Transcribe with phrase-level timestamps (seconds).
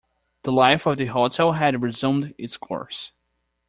[0.41, 3.11] The life of the hotel had resumed its course.